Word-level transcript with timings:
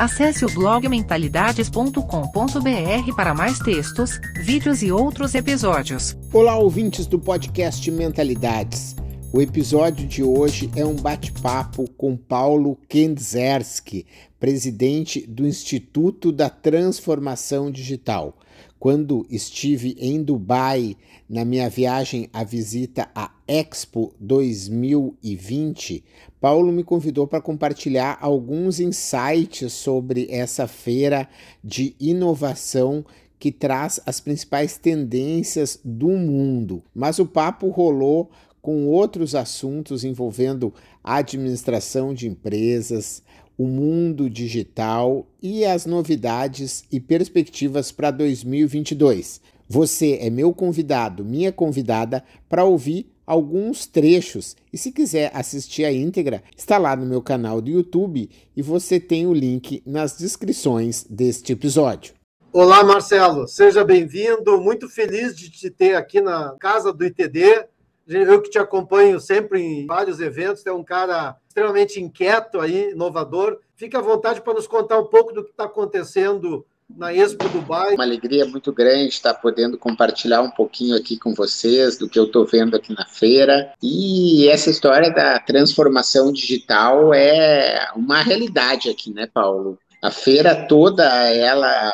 Acesse 0.00 0.46
o 0.46 0.48
blog 0.48 0.88
mentalidades.com.br 0.88 3.14
para 3.14 3.34
mais 3.34 3.58
textos, 3.58 4.18
vídeos 4.34 4.82
e 4.82 4.90
outros 4.90 5.34
episódios. 5.34 6.16
Olá, 6.32 6.56
ouvintes 6.56 7.06
do 7.06 7.18
podcast 7.18 7.90
Mentalidades. 7.90 8.96
O 9.30 9.42
episódio 9.42 10.08
de 10.08 10.22
hoje 10.22 10.70
é 10.74 10.86
um 10.86 10.96
bate-papo 10.96 11.84
com 11.98 12.16
Paulo 12.16 12.78
Kendzerski, 12.88 14.06
presidente 14.38 15.26
do 15.26 15.46
Instituto 15.46 16.32
da 16.32 16.48
Transformação 16.48 17.70
Digital. 17.70 18.38
Quando 18.80 19.26
estive 19.28 19.94
em 20.00 20.22
Dubai 20.22 20.96
na 21.28 21.44
minha 21.44 21.68
viagem 21.68 22.30
à 22.32 22.42
visita 22.42 23.10
à 23.14 23.30
Expo 23.46 24.14
2020, 24.18 26.02
Paulo 26.40 26.72
me 26.72 26.82
convidou 26.82 27.26
para 27.26 27.42
compartilhar 27.42 28.16
alguns 28.22 28.80
insights 28.80 29.74
sobre 29.74 30.28
essa 30.30 30.66
feira 30.66 31.28
de 31.62 31.94
inovação 32.00 33.04
que 33.38 33.52
traz 33.52 34.00
as 34.06 34.18
principais 34.18 34.78
tendências 34.78 35.78
do 35.84 36.08
mundo. 36.08 36.82
Mas 36.94 37.18
o 37.18 37.26
papo 37.26 37.68
rolou 37.68 38.30
com 38.62 38.86
outros 38.86 39.34
assuntos 39.34 40.04
envolvendo 40.04 40.72
administração 41.04 42.14
de 42.14 42.26
empresas, 42.26 43.22
o 43.60 43.66
mundo 43.66 44.30
digital 44.30 45.26
e 45.42 45.66
as 45.66 45.84
novidades 45.84 46.82
e 46.90 46.98
perspectivas 46.98 47.92
para 47.92 48.10
2022. 48.10 49.38
Você 49.68 50.16
é 50.18 50.30
meu 50.30 50.54
convidado, 50.54 51.22
minha 51.22 51.52
convidada, 51.52 52.24
para 52.48 52.64
ouvir 52.64 53.12
alguns 53.26 53.84
trechos. 53.84 54.56
E 54.72 54.78
se 54.78 54.90
quiser 54.90 55.30
assistir 55.34 55.84
a 55.84 55.92
íntegra, 55.92 56.42
está 56.56 56.78
lá 56.78 56.96
no 56.96 57.04
meu 57.04 57.20
canal 57.20 57.60
do 57.60 57.68
YouTube 57.68 58.30
e 58.56 58.62
você 58.62 58.98
tem 58.98 59.26
o 59.26 59.34
link 59.34 59.82
nas 59.84 60.16
descrições 60.16 61.04
deste 61.04 61.52
episódio. 61.52 62.14
Olá, 62.50 62.82
Marcelo, 62.82 63.46
seja 63.46 63.84
bem-vindo. 63.84 64.58
Muito 64.58 64.88
feliz 64.88 65.36
de 65.36 65.50
te 65.50 65.68
ter 65.68 65.96
aqui 65.96 66.22
na 66.22 66.56
casa 66.58 66.94
do 66.94 67.04
ITD. 67.04 67.66
Eu 68.10 68.42
que 68.42 68.50
te 68.50 68.58
acompanho 68.58 69.20
sempre 69.20 69.60
em 69.60 69.86
vários 69.86 70.20
eventos, 70.20 70.66
é 70.66 70.72
um 70.72 70.82
cara 70.82 71.36
extremamente 71.46 72.00
inquieto 72.00 72.60
aí, 72.60 72.90
inovador. 72.90 73.58
Fique 73.76 73.96
à 73.96 74.00
vontade 74.00 74.40
para 74.40 74.54
nos 74.54 74.66
contar 74.66 74.98
um 74.98 75.06
pouco 75.06 75.32
do 75.32 75.44
que 75.44 75.50
está 75.50 75.64
acontecendo 75.64 76.66
na 76.96 77.14
Expo 77.14 77.48
Dubai. 77.48 77.94
Uma 77.94 78.04
alegria 78.04 78.44
muito 78.44 78.72
grande 78.72 79.08
estar 79.08 79.34
podendo 79.34 79.78
compartilhar 79.78 80.42
um 80.42 80.50
pouquinho 80.50 80.96
aqui 80.96 81.16
com 81.16 81.32
vocês 81.34 81.96
do 81.96 82.08
que 82.08 82.18
eu 82.18 82.24
estou 82.24 82.44
vendo 82.44 82.74
aqui 82.74 82.92
na 82.92 83.06
feira. 83.06 83.72
E 83.80 84.48
essa 84.48 84.70
história 84.70 85.12
da 85.12 85.38
transformação 85.38 86.32
digital 86.32 87.14
é 87.14 87.90
uma 87.94 88.22
realidade 88.22 88.90
aqui, 88.90 89.12
né, 89.12 89.28
Paulo? 89.32 89.78
A 90.02 90.10
feira 90.10 90.66
toda, 90.66 91.04
ela 91.32 91.92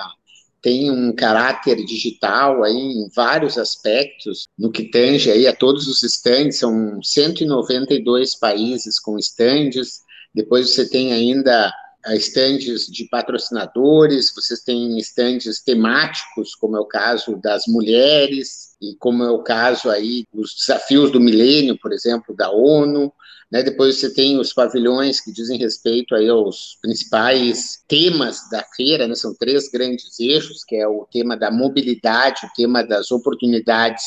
tem 0.67 0.91
um 0.91 1.15
caráter 1.15 1.77
digital 1.85 2.65
aí 2.65 2.75
em 2.75 3.09
vários 3.15 3.57
aspectos, 3.57 4.49
no 4.59 4.73
que 4.73 4.91
tange 4.91 5.31
aí 5.31 5.47
a 5.47 5.55
todos 5.55 5.87
os 5.87 6.03
estandes, 6.03 6.59
são 6.59 7.01
192 7.01 8.35
países 8.35 8.99
com 8.99 9.17
estandes, 9.17 10.01
depois 10.35 10.71
você 10.71 10.91
tem 10.91 11.13
ainda 11.13 11.73
estandes 12.09 12.87
de 12.87 13.05
patrocinadores, 13.09 14.35
vocês 14.35 14.65
têm 14.65 14.99
estandes 14.99 15.63
temáticos, 15.63 16.57
como 16.57 16.77
é 16.77 16.81
o 16.81 16.85
caso 16.85 17.37
das 17.37 17.63
mulheres, 17.69 18.75
e 18.83 18.97
como 18.97 19.23
é 19.23 19.31
o 19.31 19.45
caso 19.45 19.89
aí 19.89 20.25
dos 20.35 20.53
desafios 20.53 21.13
do 21.13 21.21
milênio, 21.21 21.79
por 21.79 21.93
exemplo, 21.93 22.35
da 22.35 22.51
ONU, 22.51 23.13
né? 23.51 23.63
Depois 23.63 23.97
você 23.97 24.13
tem 24.13 24.39
os 24.39 24.53
pavilhões 24.53 25.21
que 25.21 25.33
dizem 25.33 25.59
respeito 25.59 26.15
aí 26.15 26.29
aos 26.29 26.77
principais 26.83 27.79
temas 27.87 28.49
da 28.51 28.65
feira, 28.77 29.07
né? 29.07 29.15
são 29.15 29.35
três 29.35 29.69
grandes 29.69 30.19
eixos, 30.19 30.65
que 30.65 30.77
é 30.77 30.87
o 30.87 31.07
tema 31.11 31.37
da 31.37 31.51
mobilidade, 31.51 32.47
o 32.47 32.51
tema 32.57 32.83
das 32.83 33.11
oportunidades 33.13 34.03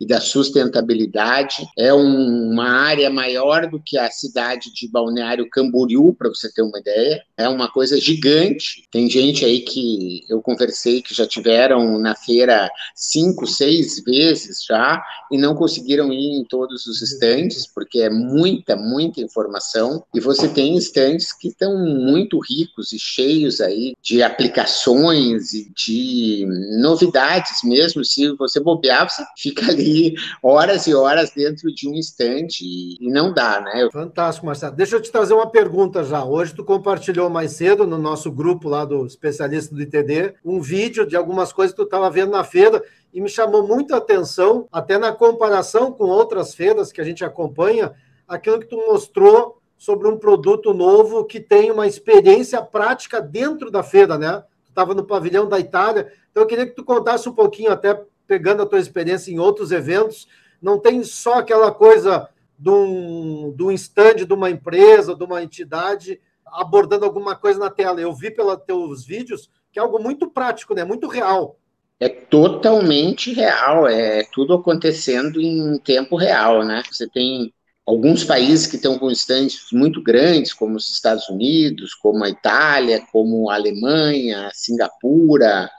e 0.00 0.06
da 0.06 0.20
sustentabilidade. 0.20 1.66
É 1.78 1.92
um, 1.94 2.50
uma 2.50 2.68
área 2.68 3.08
maior 3.08 3.68
do 3.70 3.80
que 3.80 3.96
a 3.96 4.10
cidade 4.10 4.72
de 4.74 4.88
Balneário 4.88 5.48
Camboriú, 5.48 6.14
para 6.14 6.28
você 6.28 6.52
ter 6.52 6.62
uma 6.62 6.78
ideia. 6.78 7.22
É 7.36 7.48
uma 7.48 7.70
coisa 7.70 7.98
gigante. 8.00 8.86
Tem 8.90 9.08
gente 9.08 9.44
aí 9.44 9.60
que 9.60 10.24
eu 10.28 10.42
conversei 10.42 11.00
que 11.00 11.14
já 11.14 11.26
tiveram 11.26 11.98
na 11.98 12.14
feira 12.14 12.70
cinco, 12.94 13.46
seis 13.46 14.02
vezes 14.04 14.64
já 14.64 15.02
e 15.30 15.38
não 15.38 15.54
conseguiram 15.54 16.12
ir 16.12 16.40
em 16.40 16.44
todos 16.44 16.86
os 16.86 17.00
estandes, 17.00 17.66
porque 17.66 18.00
é 18.00 18.10
muita, 18.10 18.76
muita 18.82 19.20
informação, 19.20 20.04
e 20.14 20.20
você 20.20 20.48
tem 20.48 20.76
estandes 20.76 21.32
que 21.32 21.48
estão 21.48 21.76
muito 21.76 22.38
ricos 22.38 22.92
e 22.92 22.98
cheios 22.98 23.60
aí 23.60 23.94
de 24.02 24.22
aplicações 24.22 25.52
e 25.52 25.70
de 25.74 26.46
novidades 26.80 27.62
mesmo. 27.64 28.04
Se 28.04 28.34
você 28.36 28.60
bobear, 28.60 29.08
você 29.08 29.24
fica 29.36 29.70
ali 29.70 30.14
horas 30.42 30.86
e 30.86 30.94
horas 30.94 31.30
dentro 31.34 31.72
de 31.72 31.88
um 31.88 31.94
estande 31.94 32.64
e 33.00 33.10
não 33.10 33.32
dá, 33.32 33.60
né? 33.60 33.88
Fantástico, 33.92 34.46
Marcelo. 34.46 34.76
Deixa 34.76 34.96
eu 34.96 35.02
te 35.02 35.10
trazer 35.10 35.34
uma 35.34 35.50
pergunta 35.50 36.04
já. 36.04 36.24
Hoje 36.24 36.54
tu 36.54 36.64
compartilhou 36.64 37.30
mais 37.30 37.52
cedo 37.52 37.86
no 37.86 37.98
nosso 37.98 38.30
grupo 38.30 38.68
lá 38.68 38.84
do 38.84 39.06
especialista 39.06 39.74
do 39.74 39.80
ITD 39.80 40.34
um 40.44 40.60
vídeo 40.60 41.06
de 41.06 41.16
algumas 41.16 41.52
coisas 41.52 41.72
que 41.72 41.82
tu 41.82 41.84
estava 41.84 42.10
vendo 42.10 42.32
na 42.32 42.44
feira 42.44 42.82
e 43.12 43.20
me 43.20 43.28
chamou 43.28 43.66
muito 43.66 43.94
atenção, 43.94 44.66
até 44.72 44.96
na 44.96 45.12
comparação 45.12 45.92
com 45.92 46.04
outras 46.04 46.54
feiras 46.54 46.90
que 46.90 47.00
a 47.00 47.04
gente 47.04 47.24
acompanha, 47.24 47.92
aquilo 48.34 48.58
que 48.58 48.66
tu 48.66 48.76
mostrou 48.76 49.60
sobre 49.76 50.08
um 50.08 50.16
produto 50.16 50.72
novo 50.72 51.24
que 51.24 51.40
tem 51.40 51.70
uma 51.70 51.86
experiência 51.86 52.62
prática 52.62 53.20
dentro 53.20 53.70
da 53.70 53.82
feira, 53.82 54.16
né? 54.16 54.42
Tu 54.64 54.70
estava 54.70 54.94
no 54.94 55.04
pavilhão 55.04 55.48
da 55.48 55.58
Itália, 55.58 56.12
então 56.30 56.42
eu 56.42 56.46
queria 56.46 56.66
que 56.66 56.74
tu 56.74 56.84
contasse 56.84 57.28
um 57.28 57.34
pouquinho, 57.34 57.70
até 57.70 58.00
pegando 58.26 58.62
a 58.62 58.66
tua 58.66 58.78
experiência 58.78 59.30
em 59.30 59.38
outros 59.38 59.70
eventos, 59.70 60.26
não 60.60 60.78
tem 60.78 61.02
só 61.02 61.34
aquela 61.34 61.70
coisa 61.72 62.28
de 62.58 62.70
um, 62.70 63.52
de 63.54 63.62
um 63.64 63.72
stand 63.72 64.24
de 64.26 64.32
uma 64.32 64.48
empresa, 64.48 65.14
de 65.14 65.24
uma 65.24 65.42
entidade, 65.42 66.20
abordando 66.46 67.04
alguma 67.04 67.34
coisa 67.34 67.58
na 67.58 67.68
tela. 67.68 68.00
Eu 68.00 68.14
vi 68.14 68.30
pelos 68.30 68.56
teus 68.64 69.04
vídeos 69.04 69.50
que 69.72 69.78
é 69.78 69.82
algo 69.82 69.98
muito 69.98 70.30
prático, 70.30 70.74
né? 70.74 70.84
Muito 70.84 71.08
real. 71.08 71.56
É 71.98 72.08
totalmente 72.08 73.32
real, 73.32 73.86
é 73.86 74.24
tudo 74.32 74.54
acontecendo 74.54 75.40
em 75.40 75.78
tempo 75.78 76.16
real, 76.16 76.64
né? 76.64 76.82
Você 76.90 77.08
tem 77.08 77.52
alguns 77.86 78.24
países 78.24 78.66
que 78.66 78.76
estão 78.76 78.98
com 78.98 79.10
estandes 79.10 79.60
muito 79.72 80.02
grandes, 80.02 80.52
como 80.52 80.76
os 80.76 80.90
Estados 80.90 81.28
Unidos, 81.28 81.94
como 81.94 82.24
a 82.24 82.28
Itália, 82.28 83.04
como 83.12 83.50
a 83.50 83.54
Alemanha, 83.54 84.50
Singapura 84.52 85.70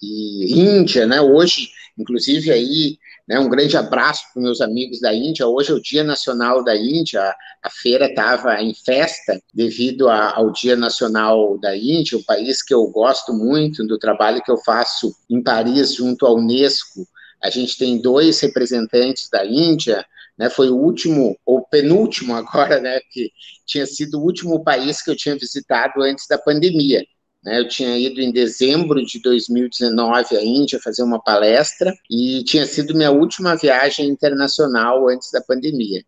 e 0.00 0.60
Índia, 0.60 1.06
né? 1.06 1.20
Hoje, 1.20 1.68
inclusive 1.98 2.52
aí, 2.52 2.98
né, 3.28 3.38
um 3.38 3.48
grande 3.48 3.76
abraço 3.76 4.22
para 4.32 4.42
meus 4.42 4.60
amigos 4.60 5.00
da 5.00 5.12
Índia. 5.12 5.46
Hoje 5.46 5.70
é 5.70 5.74
o 5.74 5.82
Dia 5.82 6.02
Nacional 6.02 6.64
da 6.64 6.74
Índia. 6.74 7.20
A 7.62 7.68
feira 7.70 8.06
estava 8.06 8.62
em 8.62 8.72
festa 8.72 9.38
devido 9.52 10.08
a, 10.08 10.34
ao 10.36 10.50
Dia 10.50 10.76
Nacional 10.76 11.58
da 11.58 11.76
Índia, 11.76 12.16
um 12.16 12.22
país 12.22 12.62
que 12.62 12.72
eu 12.72 12.86
gosto 12.86 13.34
muito 13.34 13.86
do 13.86 13.98
trabalho 13.98 14.42
que 14.42 14.50
eu 14.50 14.56
faço 14.58 15.14
em 15.28 15.42
Paris 15.42 15.94
junto 15.94 16.24
à 16.24 16.32
Unesco. 16.32 17.06
A 17.42 17.50
gente 17.50 17.76
tem 17.76 18.00
dois 18.00 18.40
representantes 18.40 19.28
da 19.28 19.44
Índia, 19.44 20.06
né, 20.38 20.48
foi 20.48 20.70
o 20.70 20.76
último, 20.76 21.36
ou 21.44 21.66
penúltimo 21.66 22.34
agora, 22.36 22.80
né, 22.80 23.00
que 23.10 23.30
tinha 23.66 23.86
sido 23.86 24.18
o 24.18 24.22
último 24.22 24.62
país 24.62 25.02
que 25.02 25.10
eu 25.10 25.16
tinha 25.16 25.34
visitado 25.34 26.02
antes 26.02 26.26
da 26.28 26.38
pandemia. 26.38 27.04
Né, 27.42 27.60
eu 27.60 27.68
tinha 27.68 27.98
ido 27.98 28.20
em 28.20 28.32
dezembro 28.32 29.04
de 29.04 29.20
2019 29.20 30.36
à 30.36 30.42
Índia 30.42 30.80
fazer 30.82 31.02
uma 31.02 31.22
palestra 31.22 31.92
e 32.10 32.42
tinha 32.44 32.66
sido 32.66 32.94
minha 32.94 33.10
última 33.10 33.56
viagem 33.56 34.08
internacional 34.08 35.08
antes 35.08 35.30
da 35.32 35.40
pandemia. 35.40 36.02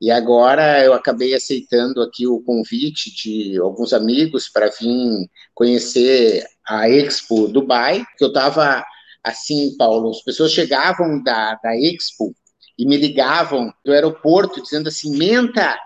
E 0.00 0.10
agora 0.10 0.84
eu 0.84 0.92
acabei 0.92 1.32
aceitando 1.32 2.02
aqui 2.02 2.26
o 2.26 2.40
convite 2.40 3.14
de 3.14 3.56
alguns 3.58 3.92
amigos 3.92 4.48
para 4.48 4.68
vir 4.68 5.30
conhecer 5.54 6.44
a 6.66 6.88
Expo 6.88 7.46
Dubai, 7.46 8.04
que 8.18 8.24
eu 8.24 8.28
estava 8.28 8.84
assim, 9.22 9.76
Paulo, 9.76 10.10
as 10.10 10.20
pessoas 10.24 10.50
chegavam 10.50 11.22
da, 11.22 11.54
da 11.62 11.76
Expo 11.76 12.34
e 12.82 12.86
me 12.86 12.96
ligavam 12.96 13.72
do 13.84 13.92
aeroporto 13.92 14.60
dizendo 14.60 14.88
assim, 14.88 15.16
Menta, 15.16 15.78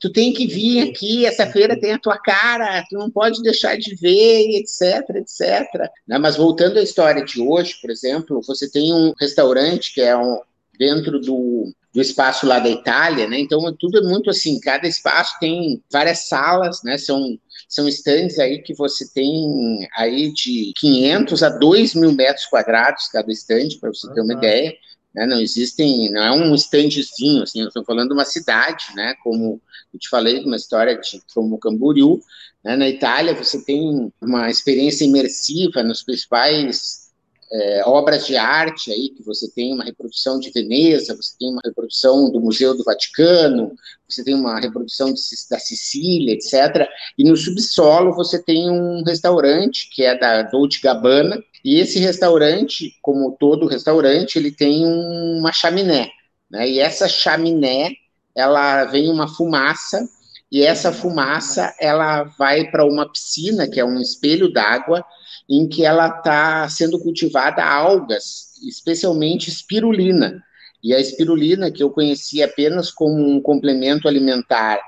tu 0.00 0.10
tem 0.10 0.32
que 0.32 0.46
vir 0.46 0.88
aqui, 0.88 1.26
essa 1.26 1.46
feira 1.46 1.78
tem 1.78 1.92
a 1.92 1.98
tua 1.98 2.16
cara, 2.16 2.82
tu 2.88 2.96
não 2.96 3.10
pode 3.10 3.42
deixar 3.42 3.76
de 3.76 3.94
ver, 3.94 4.58
etc, 4.58 5.16
etc. 5.16 5.90
Né, 6.08 6.16
mas 6.16 6.38
voltando 6.38 6.78
à 6.78 6.82
história 6.82 7.22
de 7.22 7.42
hoje, 7.42 7.76
por 7.82 7.90
exemplo, 7.90 8.40
você 8.46 8.70
tem 8.70 8.90
um 8.90 9.12
restaurante 9.20 9.92
que 9.92 10.00
é 10.00 10.16
um 10.16 10.40
dentro 10.78 11.20
do, 11.20 11.70
do 11.92 12.00
espaço 12.00 12.46
lá 12.46 12.58
da 12.58 12.70
Itália, 12.70 13.28
né? 13.28 13.38
Então 13.38 13.60
tudo 13.78 13.98
é 13.98 14.02
muito 14.02 14.30
assim, 14.30 14.58
cada 14.60 14.88
espaço 14.88 15.36
tem 15.38 15.82
várias 15.92 16.26
salas, 16.26 16.82
né? 16.82 16.96
São 16.96 17.38
são 17.68 17.86
estandes 17.86 18.38
aí 18.38 18.62
que 18.62 18.74
você 18.74 19.06
tem 19.12 19.86
aí 19.94 20.32
de 20.32 20.72
500 20.76 21.42
a 21.42 21.50
2 21.50 21.94
mil 21.94 22.12
metros 22.12 22.46
quadrados 22.46 23.08
cada 23.08 23.30
estande, 23.30 23.78
para 23.78 23.90
você 23.90 24.10
ter 24.12 24.22
uma 24.22 24.32
ideia. 24.32 24.74
Né? 25.14 25.26
Não 25.26 25.40
existem, 25.40 26.10
não 26.10 26.22
é 26.22 26.32
um 26.32 26.54
estandezinho, 26.54 27.42
assim, 27.42 27.66
estou 27.66 27.84
falando 27.84 28.08
de 28.08 28.14
uma 28.14 28.24
cidade, 28.24 28.86
né? 28.94 29.14
Como 29.22 29.60
eu 29.92 29.98
te 29.98 30.08
falei, 30.08 30.44
uma 30.44 30.56
história 30.56 30.96
de 30.96 31.20
como 31.34 31.58
Camboriú. 31.58 32.20
Né? 32.64 32.76
Na 32.76 32.88
Itália, 32.88 33.34
você 33.34 33.64
tem 33.64 34.12
uma 34.20 34.50
experiência 34.50 35.04
imersiva 35.04 35.82
nos 35.82 36.02
principais 36.02 37.10
é, 37.52 37.82
obras 37.84 38.26
de 38.26 38.36
arte 38.36 38.92
aí, 38.92 39.08
que 39.08 39.24
você 39.24 39.50
tem 39.50 39.74
uma 39.74 39.84
reprodução 39.84 40.38
de 40.38 40.50
Veneza, 40.50 41.16
você 41.16 41.34
tem 41.38 41.50
uma 41.50 41.60
reprodução 41.64 42.30
do 42.30 42.40
Museu 42.40 42.76
do 42.76 42.84
Vaticano, 42.84 43.74
você 44.08 44.22
tem 44.22 44.34
uma 44.34 44.60
reprodução 44.60 45.12
de, 45.12 45.20
da 45.50 45.58
Sicília, 45.58 46.34
etc. 46.34 46.88
E 47.18 47.24
no 47.24 47.36
subsolo 47.36 48.14
você 48.14 48.40
tem 48.40 48.70
um 48.70 49.02
restaurante, 49.02 49.90
que 49.90 50.04
é 50.04 50.16
da 50.16 50.42
Dolce 50.42 50.80
Gabbana, 50.80 51.42
e 51.64 51.78
esse 51.78 51.98
restaurante, 51.98 52.96
como 53.02 53.36
todo 53.38 53.66
restaurante, 53.66 54.36
ele 54.36 54.50
tem 54.50 54.84
uma 54.86 55.52
chaminé, 55.52 56.10
né? 56.50 56.68
E 56.68 56.78
essa 56.80 57.08
chaminé, 57.08 57.90
ela 58.34 58.84
vem 58.86 59.10
uma 59.10 59.28
fumaça, 59.28 60.08
e 60.50 60.62
essa 60.62 60.92
fumaça, 60.92 61.72
ela 61.80 62.24
vai 62.24 62.70
para 62.70 62.84
uma 62.84 63.10
piscina, 63.10 63.68
que 63.68 63.78
é 63.78 63.84
um 63.84 64.00
espelho 64.00 64.52
d'água, 64.52 65.04
em 65.48 65.68
que 65.68 65.84
ela 65.84 66.08
está 66.08 66.68
sendo 66.68 66.98
cultivada 66.98 67.64
algas, 67.64 68.56
especialmente 68.66 69.48
espirulina. 69.48 70.42
E 70.82 70.94
a 70.94 70.98
espirulina, 70.98 71.70
que 71.70 71.82
eu 71.82 71.90
conheci 71.90 72.42
apenas 72.42 72.90
como 72.90 73.14
um 73.14 73.40
complemento 73.40 74.08
alimentar 74.08 74.80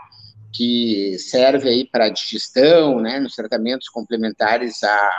que 0.52 1.16
serve 1.18 1.68
aí 1.68 1.84
para 1.84 2.08
digestão, 2.08 3.00
né, 3.00 3.18
nos 3.18 3.34
tratamentos 3.34 3.88
complementares 3.88 4.82
a, 4.82 5.10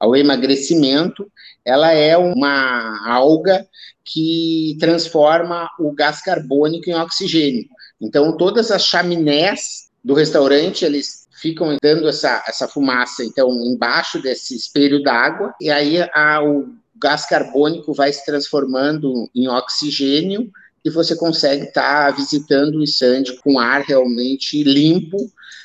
ao 0.00 0.16
emagrecimento, 0.16 1.30
ela 1.64 1.92
é 1.92 2.16
uma 2.16 3.06
alga 3.06 3.66
que 4.02 4.76
transforma 4.80 5.68
o 5.78 5.92
gás 5.92 6.22
carbônico 6.22 6.88
em 6.88 6.94
oxigênio. 6.94 7.66
Então, 8.00 8.36
todas 8.36 8.70
as 8.70 8.84
chaminés 8.86 9.90
do 10.02 10.14
restaurante, 10.14 10.86
eles 10.86 11.28
ficam 11.30 11.76
dando 11.82 12.08
essa, 12.08 12.42
essa 12.48 12.66
fumaça, 12.66 13.22
então, 13.22 13.50
embaixo 13.50 14.20
desse 14.20 14.56
espelho 14.56 15.02
d'água, 15.02 15.54
e 15.60 15.70
aí 15.70 15.98
a, 16.14 16.42
o 16.42 16.74
gás 16.96 17.26
carbônico 17.26 17.92
vai 17.92 18.12
se 18.12 18.24
transformando 18.24 19.30
em 19.34 19.48
oxigênio 19.48 20.50
e 20.84 20.90
você 20.90 21.14
consegue 21.14 21.64
estar 21.64 22.10
tá 22.10 22.16
visitando 22.16 22.76
o 22.76 22.82
estande 22.82 23.36
com 23.40 23.58
ar 23.58 23.82
realmente 23.82 24.62
limpo, 24.62 25.18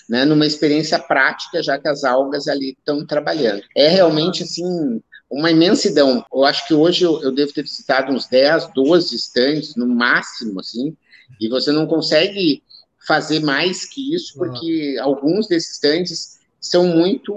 né, 0.10 0.26
numa 0.26 0.46
experiência 0.46 1.00
prática, 1.00 1.64
já 1.64 1.80
que 1.80 1.88
as 1.88 2.04
algas 2.04 2.48
ali 2.48 2.76
estão 2.78 3.06
trabalhando. 3.06 3.64
É 3.76 3.88
realmente, 3.88 4.44
assim, 4.44 5.02
uma 5.30 5.50
imensidão. 5.50 6.24
Eu 6.32 6.46
acho 6.46 6.68
que 6.68 6.74
hoje 6.74 7.04
eu, 7.04 7.22
eu 7.24 7.32
devo 7.34 7.54
ter 7.54 7.64
visitado 7.64 8.12
uns 8.12 8.28
10, 8.28 8.72
12 8.74 9.16
estandes, 9.16 9.76
no 9.76 9.88
máximo, 9.88 10.60
assim, 10.60 10.96
e 11.40 11.50
você 11.50 11.72
não 11.72 11.88
consegue 11.88 12.62
fazer 13.08 13.40
mais 13.40 13.86
que 13.86 14.14
isso, 14.14 14.38
porque 14.38 14.98
alguns 15.00 15.48
desses 15.48 15.74
stands 15.74 16.40
são 16.60 16.88
muito 16.88 17.34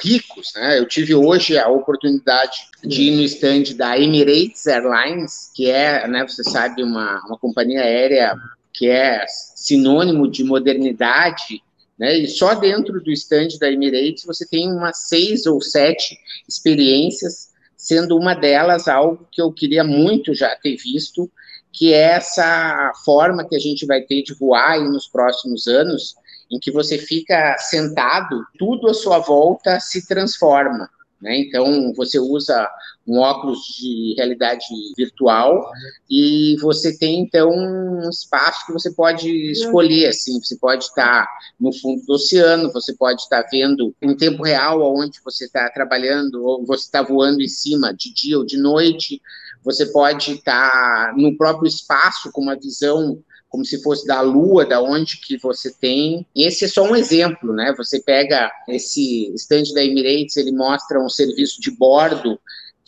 ricos, 0.00 0.52
né? 0.54 0.78
Eu 0.78 0.86
tive 0.86 1.14
hoje 1.14 1.58
a 1.58 1.68
oportunidade 1.68 2.56
de 2.84 3.02
ir 3.02 3.16
no 3.16 3.22
stand 3.22 3.74
da 3.76 3.98
Emirates 3.98 4.66
Airlines, 4.66 5.50
que 5.54 5.70
é, 5.70 6.06
né, 6.08 6.26
você 6.26 6.42
sabe, 6.44 6.82
uma, 6.82 7.20
uma 7.26 7.38
companhia 7.38 7.80
aérea 7.80 8.36
que 8.72 8.88
é 8.88 9.24
sinônimo 9.56 10.30
de 10.30 10.44
modernidade, 10.44 11.62
né? 11.98 12.16
E 12.16 12.28
só 12.28 12.54
dentro 12.54 13.00
do 13.02 13.10
stand 13.10 13.48
da 13.60 13.70
Emirates 13.70 14.24
você 14.24 14.46
tem 14.46 14.72
umas 14.72 15.08
seis 15.08 15.46
ou 15.46 15.60
sete 15.60 16.16
experiências, 16.48 17.48
sendo 17.76 18.16
uma 18.16 18.34
delas 18.34 18.86
algo 18.86 19.26
que 19.32 19.42
eu 19.42 19.52
queria 19.52 19.82
muito 19.82 20.34
já 20.34 20.54
ter 20.56 20.76
visto, 20.76 21.30
que 21.72 21.92
é 21.92 22.12
essa 22.12 22.92
forma 23.04 23.46
que 23.48 23.56
a 23.56 23.58
gente 23.58 23.86
vai 23.86 24.00
ter 24.02 24.22
de 24.22 24.34
voar 24.34 24.80
nos 24.80 25.08
próximos 25.08 25.66
anos, 25.66 26.14
em 26.50 26.58
que 26.58 26.70
você 26.70 26.98
fica 26.98 27.56
sentado, 27.58 28.44
tudo 28.58 28.88
à 28.88 28.94
sua 28.94 29.18
volta 29.18 29.78
se 29.80 30.06
transforma. 30.06 30.88
Né? 31.20 31.38
Então, 31.40 31.92
você 31.94 32.18
usa 32.18 32.68
um 33.06 33.18
óculos 33.18 33.58
de 33.78 34.14
realidade 34.16 34.64
virtual 34.96 35.68
e 36.08 36.56
você 36.60 36.96
tem, 36.96 37.20
então, 37.20 37.50
um 37.50 38.08
espaço 38.08 38.66
que 38.66 38.72
você 38.72 38.92
pode 38.92 39.28
escolher, 39.50 40.08
assim, 40.08 40.38
você 40.40 40.56
pode 40.56 40.84
estar 40.84 41.26
no 41.58 41.72
fundo 41.72 42.04
do 42.06 42.12
oceano, 42.14 42.72
você 42.72 42.94
pode 42.94 43.22
estar 43.22 43.44
vendo 43.50 43.94
em 44.00 44.14
tempo 44.16 44.44
real 44.44 44.82
aonde 44.82 45.20
você 45.24 45.46
está 45.46 45.68
trabalhando, 45.70 46.44
ou 46.44 46.64
você 46.64 46.84
está 46.84 47.02
voando 47.02 47.42
em 47.42 47.48
cima 47.48 47.92
de 47.92 48.12
dia 48.12 48.38
ou 48.38 48.44
de 48.44 48.56
noite, 48.56 49.20
você 49.64 49.86
pode 49.86 50.34
estar 50.34 51.16
no 51.16 51.36
próprio 51.36 51.66
espaço 51.66 52.30
com 52.30 52.42
uma 52.42 52.56
visão 52.56 53.18
como 53.48 53.64
se 53.64 53.82
fosse 53.82 54.06
da 54.06 54.20
Lua, 54.20 54.66
da 54.66 54.80
onde 54.80 55.20
que 55.20 55.38
você 55.38 55.72
tem. 55.72 56.26
Esse 56.36 56.66
é 56.66 56.68
só 56.68 56.84
um 56.84 56.94
exemplo, 56.94 57.52
né? 57.52 57.74
Você 57.76 58.00
pega 58.00 58.50
esse 58.68 59.32
stand 59.34 59.74
da 59.74 59.82
Emirates, 59.82 60.36
ele 60.36 60.52
mostra 60.52 61.02
um 61.02 61.08
serviço 61.08 61.60
de 61.60 61.70
bordo 61.70 62.38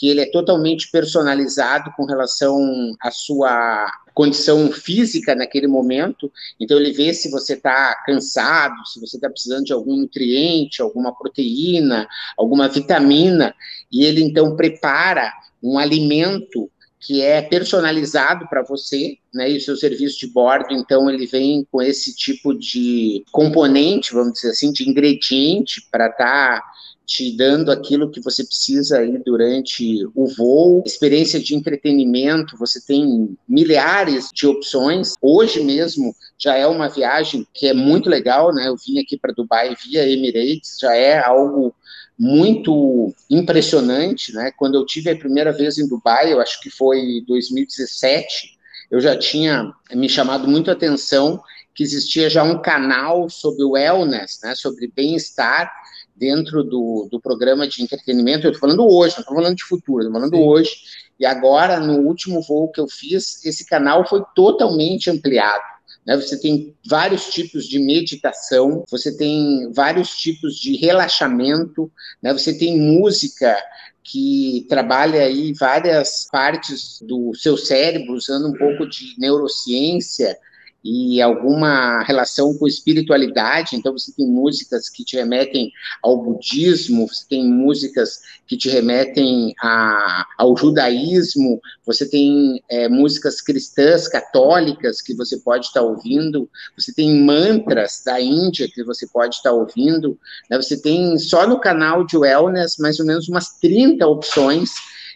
que 0.00 0.08
ele 0.08 0.22
é 0.22 0.30
totalmente 0.30 0.90
personalizado 0.90 1.92
com 1.94 2.06
relação 2.06 2.96
à 3.02 3.10
sua 3.10 3.86
condição 4.14 4.72
física 4.72 5.34
naquele 5.34 5.66
momento. 5.66 6.32
Então 6.58 6.78
ele 6.78 6.90
vê 6.90 7.12
se 7.12 7.30
você 7.30 7.52
está 7.52 7.94
cansado, 8.06 8.74
se 8.86 8.98
você 8.98 9.18
está 9.18 9.28
precisando 9.28 9.64
de 9.64 9.74
algum 9.74 9.96
nutriente, 9.96 10.80
alguma 10.80 11.14
proteína, 11.14 12.08
alguma 12.34 12.66
vitamina, 12.66 13.54
e 13.92 14.02
ele 14.02 14.22
então 14.22 14.56
prepara 14.56 15.30
um 15.62 15.78
alimento 15.78 16.70
que 17.00 17.22
é 17.22 17.40
personalizado 17.40 18.46
para 18.48 18.62
você, 18.62 19.16
né? 19.32 19.50
E 19.50 19.56
o 19.56 19.60
seu 19.60 19.76
serviço 19.76 20.20
de 20.20 20.26
bordo, 20.26 20.74
então, 20.74 21.10
ele 21.10 21.26
vem 21.26 21.66
com 21.72 21.80
esse 21.80 22.14
tipo 22.14 22.52
de 22.52 23.24
componente, 23.32 24.12
vamos 24.12 24.34
dizer 24.34 24.50
assim, 24.50 24.70
de 24.70 24.88
ingrediente 24.88 25.88
para 25.90 26.08
estar 26.08 26.60
tá 26.60 26.62
te 27.10 27.36
dando 27.36 27.72
aquilo 27.72 28.08
que 28.08 28.20
você 28.20 28.44
precisa 28.44 28.98
aí 28.98 29.18
durante 29.18 30.06
o 30.14 30.28
voo. 30.28 30.82
Experiência 30.86 31.40
de 31.40 31.56
entretenimento, 31.56 32.56
você 32.56 32.80
tem 32.80 33.36
milhares 33.48 34.28
de 34.32 34.46
opções. 34.46 35.14
Hoje 35.20 35.60
mesmo 35.64 36.14
já 36.38 36.56
é 36.56 36.66
uma 36.68 36.88
viagem 36.88 37.44
que 37.52 37.66
é 37.66 37.74
muito 37.74 38.08
legal, 38.08 38.54
né? 38.54 38.68
Eu 38.68 38.76
vim 38.76 39.00
aqui 39.00 39.18
para 39.18 39.32
Dubai 39.32 39.74
via 39.84 40.08
Emirates, 40.08 40.78
já 40.80 40.94
é 40.94 41.18
algo 41.18 41.74
muito 42.20 43.14
impressionante, 43.30 44.30
né? 44.34 44.52
Quando 44.54 44.74
eu 44.74 44.84
tive 44.84 45.08
a 45.08 45.16
primeira 45.16 45.54
vez 45.54 45.78
em 45.78 45.88
Dubai, 45.88 46.30
eu 46.30 46.38
acho 46.38 46.60
que 46.60 46.68
foi 46.68 47.24
2017, 47.26 48.58
eu 48.90 49.00
já 49.00 49.16
tinha 49.16 49.72
me 49.94 50.06
chamado 50.06 50.46
muito 50.46 50.68
a 50.68 50.74
atenção 50.74 51.42
que 51.74 51.82
existia 51.82 52.28
já 52.28 52.42
um 52.42 52.60
canal 52.60 53.30
sobre 53.30 53.64
wellness, 53.64 54.38
né? 54.42 54.54
Sobre 54.54 54.92
bem-estar 54.94 55.72
dentro 56.14 56.62
do, 56.62 57.08
do 57.10 57.18
programa 57.18 57.66
de 57.66 57.82
entretenimento. 57.82 58.46
Eu 58.46 58.52
estou 58.52 58.68
falando 58.68 58.86
hoje, 58.86 59.14
não 59.14 59.22
estou 59.22 59.36
falando 59.36 59.56
de 59.56 59.64
futuro, 59.64 60.00
estou 60.00 60.12
falando 60.12 60.36
Sim. 60.36 60.42
hoje. 60.42 60.70
E 61.18 61.24
agora, 61.24 61.80
no 61.80 62.00
último 62.00 62.42
voo 62.42 62.70
que 62.70 62.82
eu 62.82 62.86
fiz, 62.86 63.42
esse 63.46 63.64
canal 63.64 64.06
foi 64.06 64.22
totalmente 64.34 65.08
ampliado. 65.08 65.64
Né? 66.06 66.16
Você 66.16 66.38
tem 66.38 66.74
vários 66.86 67.26
tipos 67.30 67.66
de 67.66 67.78
meditação, 67.78 68.84
você 68.90 69.16
tem 69.16 69.70
vários 69.72 70.16
tipos 70.16 70.58
de 70.58 70.76
relaxamento, 70.76 71.90
né? 72.22 72.32
você 72.32 72.56
tem 72.56 72.78
música 72.78 73.56
que 74.02 74.66
trabalha 74.68 75.22
aí 75.22 75.52
várias 75.52 76.26
partes 76.30 77.00
do 77.02 77.34
seu 77.34 77.56
cérebro, 77.56 78.14
usando 78.14 78.48
um 78.48 78.56
pouco 78.56 78.88
de 78.88 79.14
neurociência, 79.18 80.36
e 80.82 81.20
alguma 81.20 82.02
relação 82.04 82.56
com 82.56 82.66
espiritualidade. 82.66 83.76
Então, 83.76 83.92
você 83.92 84.12
tem 84.12 84.26
músicas 84.26 84.88
que 84.88 85.04
te 85.04 85.16
remetem 85.16 85.70
ao 86.02 86.22
budismo, 86.22 87.06
você 87.06 87.24
tem 87.28 87.44
músicas 87.44 88.20
que 88.46 88.56
te 88.56 88.68
remetem 88.68 89.54
a, 89.62 90.26
ao 90.38 90.56
judaísmo, 90.56 91.60
você 91.86 92.08
tem 92.08 92.62
é, 92.70 92.88
músicas 92.88 93.40
cristãs, 93.40 94.08
católicas 94.08 95.02
que 95.02 95.14
você 95.14 95.36
pode 95.38 95.66
estar 95.66 95.82
ouvindo, 95.82 96.48
você 96.76 96.92
tem 96.92 97.22
mantras 97.22 98.02
da 98.04 98.20
Índia 98.20 98.68
que 98.72 98.82
você 98.82 99.06
pode 99.06 99.36
estar 99.36 99.52
ouvindo. 99.52 100.18
Né? 100.50 100.56
Você 100.56 100.80
tem 100.80 101.18
só 101.18 101.46
no 101.46 101.60
canal 101.60 102.04
de 102.04 102.16
Wellness 102.16 102.76
mais 102.78 102.98
ou 102.98 103.06
menos 103.06 103.28
umas 103.28 103.58
30 103.60 104.06
opções 104.06 104.70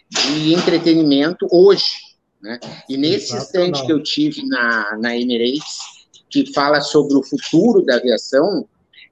de 0.09 0.53
entretenimento 0.53 1.47
hoje. 1.51 2.14
Né? 2.45 2.59
E 2.87 2.95
nesse 2.95 3.35
instante 3.35 3.83
que 3.87 3.91
eu 3.91 4.03
tive 4.03 4.45
na, 4.45 4.95
na 4.99 5.17
Emirates, 5.17 5.79
que 6.29 6.53
fala 6.53 6.79
sobre 6.79 7.17
o 7.17 7.23
futuro 7.23 7.83
da 7.83 7.95
aviação, 7.95 8.67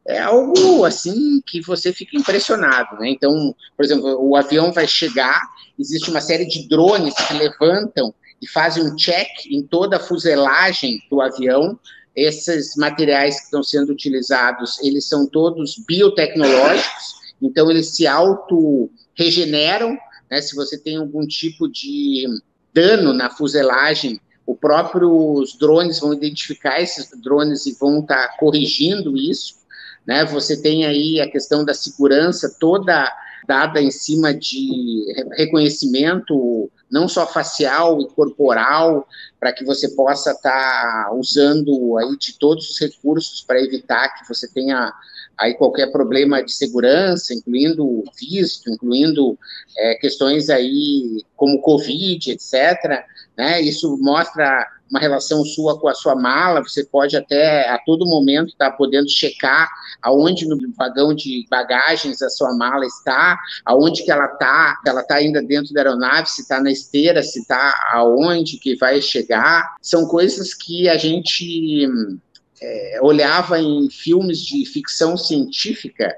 é 0.07 0.19
algo 0.19 0.85
assim 0.85 1.41
que 1.41 1.59
você 1.59 1.91
fica 1.91 2.15
impressionado, 2.15 2.99
né? 2.99 3.09
Então, 3.09 3.55
por 3.75 3.83
exemplo, 3.83 4.21
o 4.21 4.35
avião 4.35 4.71
vai 4.71 4.85
chegar, 4.85 5.41
existe 5.79 6.11
uma 6.11 6.21
série 6.21 6.45
de 6.45 6.67
drones 6.67 7.15
que 7.15 7.33
levantam 7.33 8.13
e 8.39 8.47
fazem 8.47 8.83
um 8.83 8.95
check 8.95 9.29
em 9.49 9.63
toda 9.63 9.97
a 9.97 9.99
fuselagem 9.99 10.99
do 11.09 11.19
avião. 11.19 11.79
Esses 12.15 12.75
materiais 12.75 13.39
que 13.39 13.45
estão 13.45 13.63
sendo 13.63 13.93
utilizados, 13.93 14.77
eles 14.83 15.07
são 15.07 15.25
todos 15.25 15.81
biotecnológicos, 15.87 17.15
então 17.41 17.71
eles 17.71 17.95
se 17.95 18.05
auto-regeneram, 18.05 19.97
né? 20.29 20.39
Se 20.39 20.55
você 20.55 20.77
tem 20.77 20.97
algum 20.97 21.25
tipo 21.25 21.67
de 21.67 22.27
dano 22.73 23.13
na 23.13 23.29
fuselagem, 23.29 24.19
os 24.45 24.57
próprios 24.57 25.57
drones 25.57 25.99
vão 25.99 26.13
identificar 26.13 26.81
esses 26.81 27.09
drones 27.21 27.65
e 27.65 27.73
vão 27.73 27.99
estar 27.99 28.27
tá 28.27 28.37
corrigindo 28.37 29.15
isso, 29.17 29.55
né? 30.05 30.25
Você 30.25 30.61
tem 30.61 30.85
aí 30.85 31.21
a 31.21 31.29
questão 31.29 31.63
da 31.63 31.73
segurança 31.73 32.53
toda 32.59 33.11
dada 33.47 33.81
em 33.81 33.91
cima 33.91 34.33
de 34.33 35.05
reconhecimento 35.35 36.71
não 36.89 37.07
só 37.07 37.25
facial 37.25 37.99
e 37.99 38.07
corporal, 38.07 39.07
para 39.39 39.51
que 39.51 39.65
você 39.65 39.89
possa 39.89 40.31
estar 40.31 41.05
tá 41.05 41.11
usando 41.13 41.97
aí 41.97 42.15
de 42.17 42.37
todos 42.37 42.69
os 42.69 42.79
recursos 42.79 43.41
para 43.41 43.61
evitar 43.61 44.09
que 44.09 44.27
você 44.27 44.47
tenha 44.47 44.93
aí 45.37 45.53
qualquer 45.55 45.91
problema 45.91 46.43
de 46.43 46.53
segurança, 46.53 47.33
incluindo 47.33 48.03
visto, 48.19 48.69
incluindo 48.69 49.37
é, 49.77 49.95
questões 49.95 50.49
aí 50.49 51.23
como 51.35 51.61
Covid, 51.61 52.31
etc. 52.31 53.05
Né? 53.37 53.61
Isso 53.61 53.97
mostra 53.99 54.67
uma 54.93 54.99
relação 54.99 55.43
sua 55.43 55.79
com 55.79 55.87
a 55.87 55.95
sua 55.95 56.15
mala, 56.15 56.61
você 56.61 56.85
pode 56.85 57.17
até 57.17 57.67
a 57.67 57.79
todo 57.79 58.05
momento 58.05 58.49
estar 58.49 58.69
tá 58.69 58.77
podendo 58.77 59.09
checar 59.09 59.67
aonde 59.99 60.47
no 60.47 60.55
vagão 60.77 61.15
de 61.15 61.47
bagagens 61.49 62.21
a 62.21 62.29
sua 62.29 62.55
mala 62.55 62.85
está, 62.85 63.39
aonde 63.65 64.03
que 64.03 64.11
ela 64.11 64.25
está, 64.25 64.79
ela 64.85 65.01
está 65.01 65.15
ainda 65.15 65.41
dentro 65.41 65.73
da 65.73 65.81
aeronave, 65.81 66.29
se 66.29 66.41
está 66.41 66.61
na 66.61 66.71
esteira, 66.71 67.23
se 67.23 67.39
está 67.39 67.73
aonde 67.91 68.59
que 68.59 68.75
vai 68.75 69.01
chegar. 69.01 69.75
São 69.81 70.05
coisas 70.05 70.53
que 70.53 70.87
a 70.87 70.95
gente 70.95 71.89
é, 72.63 72.99
olhava 73.01 73.59
em 73.59 73.89
filmes 73.89 74.39
de 74.39 74.65
ficção 74.65 75.17
científica 75.17 76.15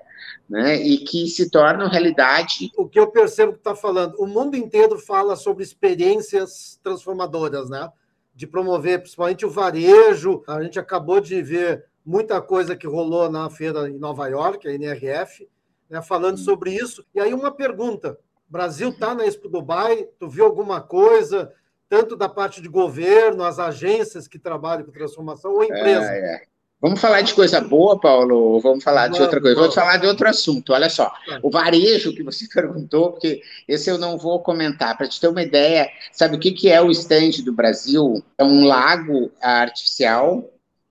né, 0.47 0.75
e 0.75 0.99
que 0.99 1.27
se 1.27 1.49
tornam 1.49 1.89
realidade. 1.89 2.71
O 2.77 2.87
que 2.87 2.99
eu 2.99 3.07
percebo 3.07 3.53
que 3.53 3.57
está 3.57 3.75
falando, 3.75 4.15
o 4.19 4.27
mundo 4.27 4.55
inteiro 4.55 4.99
fala 4.99 5.35
sobre 5.35 5.63
experiências 5.63 6.79
transformadoras, 6.83 7.69
né? 7.69 7.91
De 8.35 8.45
promover 8.45 8.99
principalmente 8.99 9.45
o 9.45 9.49
varejo. 9.49 10.43
A 10.47 10.61
gente 10.61 10.77
acabou 10.77 11.19
de 11.19 11.41
ver 11.41 11.85
muita 12.05 12.39
coisa 12.41 12.75
que 12.75 12.85
rolou 12.85 13.29
na 13.29 13.49
feira 13.49 13.89
em 13.89 13.97
Nova 13.97 14.27
York, 14.27 14.67
a 14.67 14.73
NRF, 14.73 15.47
né, 15.89 16.01
falando 16.01 16.37
sobre 16.37 16.75
isso. 16.75 17.03
E 17.15 17.19
aí 17.19 17.33
uma 17.33 17.49
pergunta: 17.49 18.19
Brasil 18.47 18.89
está 18.89 19.15
na 19.15 19.25
Expo 19.25 19.49
Dubai? 19.49 20.07
Tu 20.19 20.29
viu 20.29 20.45
alguma 20.45 20.79
coisa? 20.79 21.51
Tanto 21.89 22.15
da 22.15 22.27
parte 22.27 22.61
de 22.61 22.67
governo, 22.67 23.43
as 23.43 23.59
agências 23.59 24.27
que 24.27 24.39
trabalham 24.39 24.85
com 24.85 24.91
transformação 24.91 25.53
ou 25.53 25.63
empresa? 25.63 26.11
É, 26.11 26.35
é. 26.35 26.41
Vamos 26.81 26.99
falar 26.99 27.21
de 27.21 27.33
coisa 27.33 27.61
boa, 27.61 27.99
Paulo, 27.99 28.35
ou 28.35 28.59
vamos 28.59 28.83
falar 28.83 29.07
de 29.07 29.19
outra 29.19 29.41
coisa? 29.41 29.55
Vamos 29.55 29.73
falar 29.73 29.97
de 29.97 30.05
outro 30.05 30.27
assunto. 30.27 30.73
Olha 30.73 30.89
só, 30.89 31.09
tá. 31.25 31.39
o 31.41 31.49
varejo 31.49 32.13
que 32.13 32.21
você 32.21 32.47
perguntou, 32.53 33.11
porque 33.11 33.41
esse 33.67 33.89
eu 33.89 33.97
não 33.97 34.17
vou 34.17 34.41
comentar. 34.41 34.97
Para 34.97 35.07
te 35.07 35.19
ter 35.19 35.27
uma 35.27 35.41
ideia, 35.41 35.89
sabe 36.11 36.35
o 36.35 36.39
que, 36.39 36.51
que 36.51 36.69
é 36.69 36.81
o 36.81 36.91
stand 36.91 37.43
do 37.43 37.53
Brasil? 37.53 38.23
É 38.37 38.43
um 38.43 38.65
lago 38.65 39.31
artificial 39.41 40.47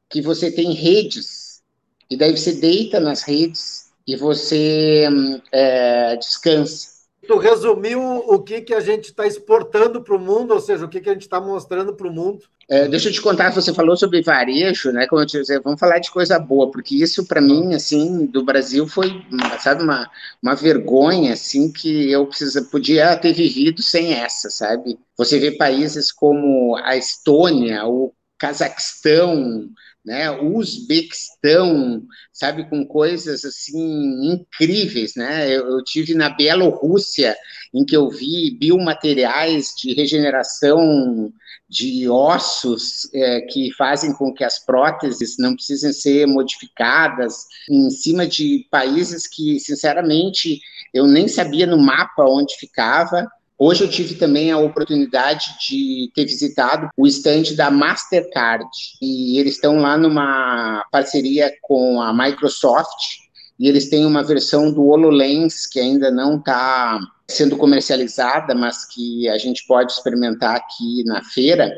que 0.08 0.22
você 0.22 0.50
tem 0.50 0.72
redes, 0.72 1.62
e 2.10 2.16
daí 2.16 2.36
você 2.36 2.52
deita 2.52 2.98
nas 2.98 3.22
redes 3.22 3.92
e 4.06 4.16
você 4.16 5.08
hum, 5.10 5.40
é, 5.52 6.16
descansa. 6.16 6.93
Tu 7.26 7.36
resumiu 7.38 8.00
o 8.00 8.38
que, 8.40 8.60
que 8.60 8.74
a 8.74 8.80
gente 8.80 9.06
está 9.06 9.26
exportando 9.26 10.02
para 10.02 10.14
o 10.14 10.18
mundo, 10.18 10.54
ou 10.54 10.60
seja, 10.60 10.84
o 10.84 10.88
que, 10.88 11.00
que 11.00 11.08
a 11.08 11.12
gente 11.12 11.22
está 11.22 11.40
mostrando 11.40 11.94
para 11.94 12.06
o 12.06 12.12
mundo. 12.12 12.40
É, 12.68 12.88
deixa 12.88 13.08
eu 13.08 13.12
te 13.12 13.20
contar, 13.20 13.52
você 13.52 13.74
falou 13.74 13.96
sobre 13.96 14.22
varejo, 14.22 14.90
né? 14.90 15.06
Como 15.06 15.20
eu 15.20 15.26
te 15.26 15.38
disse, 15.38 15.58
vamos 15.60 15.78
falar 15.78 15.98
de 15.98 16.10
coisa 16.10 16.38
boa, 16.38 16.70
porque 16.70 16.94
isso 16.94 17.26
para 17.26 17.40
mim, 17.40 17.74
assim, 17.74 18.24
do 18.26 18.42
Brasil 18.42 18.86
foi, 18.86 19.22
sabe, 19.60 19.82
uma, 19.82 20.10
uma 20.42 20.54
vergonha, 20.54 21.34
assim, 21.34 21.70
que 21.70 22.10
eu 22.10 22.26
precisa, 22.26 22.62
podia 22.62 23.16
ter 23.16 23.34
vivido 23.34 23.82
sem 23.82 24.14
essa, 24.14 24.48
sabe? 24.48 24.98
Você 25.16 25.38
vê 25.38 25.52
países 25.52 26.10
como 26.10 26.76
a 26.76 26.96
Estônia, 26.96 27.84
o 27.86 28.12
Cazaquistão, 28.38 29.68
né, 30.04 30.30
o 30.30 30.58
Uzbequistão, 30.58 32.02
sabe, 32.32 32.68
com 32.68 32.84
coisas 32.84 33.44
assim 33.44 34.32
incríveis, 34.32 35.14
né? 35.14 35.48
Eu, 35.48 35.66
eu, 35.70 35.82
tive 35.82 36.14
na 36.14 36.28
Bielorrússia, 36.28 37.34
em 37.72 37.84
que 37.84 37.96
eu 37.96 38.10
vi 38.10 38.50
biomateriais 38.50 39.72
de 39.76 39.94
regeneração 39.94 41.32
de 41.68 42.08
ossos 42.08 43.08
é, 43.14 43.40
que 43.40 43.72
fazem 43.72 44.12
com 44.12 44.32
que 44.32 44.44
as 44.44 44.58
próteses 44.58 45.36
não 45.38 45.54
precisem 45.54 45.92
ser 45.92 46.26
modificadas, 46.26 47.46
em 47.70 47.88
cima 47.88 48.26
de 48.26 48.66
países 48.70 49.26
que, 49.26 49.58
sinceramente, 49.58 50.60
eu 50.92 51.06
nem 51.06 51.26
sabia 51.26 51.66
no 51.66 51.78
mapa 51.78 52.24
onde 52.24 52.54
ficava, 52.56 53.26
Hoje 53.66 53.82
eu 53.82 53.88
tive 53.88 54.16
também 54.16 54.52
a 54.52 54.58
oportunidade 54.58 55.56
de 55.66 56.12
ter 56.14 56.26
visitado 56.26 56.90
o 56.94 57.06
estande 57.06 57.56
da 57.56 57.70
Mastercard 57.70 58.68
e 59.00 59.38
eles 59.38 59.54
estão 59.54 59.78
lá 59.78 59.96
numa 59.96 60.84
parceria 60.92 61.50
com 61.62 61.98
a 61.98 62.12
Microsoft 62.12 63.22
e 63.58 63.66
eles 63.66 63.88
têm 63.88 64.04
uma 64.04 64.22
versão 64.22 64.70
do 64.70 64.86
HoloLens 64.86 65.66
que 65.66 65.80
ainda 65.80 66.10
não 66.10 66.36
está 66.36 67.00
sendo 67.26 67.56
comercializada, 67.56 68.54
mas 68.54 68.84
que 68.84 69.26
a 69.30 69.38
gente 69.38 69.66
pode 69.66 69.92
experimentar 69.92 70.56
aqui 70.56 71.02
na 71.06 71.24
feira. 71.24 71.72